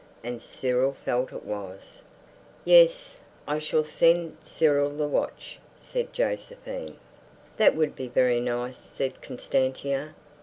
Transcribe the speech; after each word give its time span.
And 0.23 0.41
Cyril 0.41 0.93
felt 1.05 1.31
it 1.31 1.45
was. 1.45 2.01
"Yes, 2.65 3.17
I 3.47 3.59
shall 3.59 3.85
send 3.85 4.35
Cyril 4.41 4.89
the 4.89 5.07
watch," 5.07 5.59
said 5.77 6.11
Josephine. 6.11 6.97
"That 7.57 7.75
would 7.75 7.95
be 7.95 8.07
very 8.07 8.39
nice," 8.39 8.79
said 8.79 9.21
Constantia. 9.21 10.15